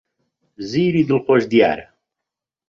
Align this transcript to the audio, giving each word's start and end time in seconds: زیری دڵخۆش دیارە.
زیری 0.69 1.03
دڵخۆش 1.09 1.43
دیارە. 1.51 1.85